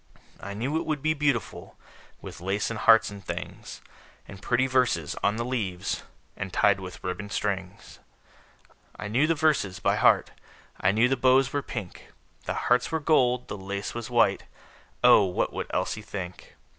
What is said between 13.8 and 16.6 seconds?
was white Oh, what would Elsie think!